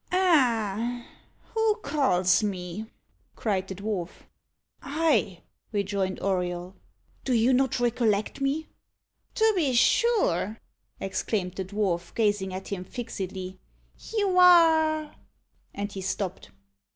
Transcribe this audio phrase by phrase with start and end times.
[0.11, 1.05] "Ah!
[1.53, 2.87] who calls me?"
[3.35, 4.23] cried the dwarf.
[4.81, 6.75] "I!" rejoined Auriol.
[7.23, 8.65] "Do you not recollect me?"
[9.35, 10.57] "To be sure!"
[10.99, 13.59] exclaimed the dwarf, gazing at him fixedly;
[14.11, 15.15] "you are"
[15.75, 16.49] and he stopped.